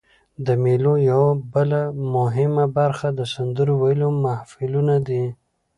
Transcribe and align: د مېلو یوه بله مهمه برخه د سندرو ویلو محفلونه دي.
د 0.45 0.47
مېلو 0.63 0.93
یوه 1.11 1.29
بله 1.53 1.81
مهمه 2.15 2.65
برخه 2.77 3.07
د 3.19 3.21
سندرو 3.33 3.73
ویلو 3.81 4.09
محفلونه 4.23 4.95
دي. 5.07 5.25